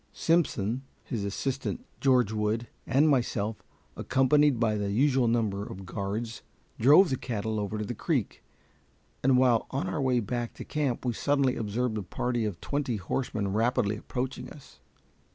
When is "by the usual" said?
4.59-5.27